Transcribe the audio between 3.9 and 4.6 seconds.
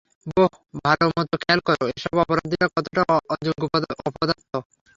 অপদার্থ।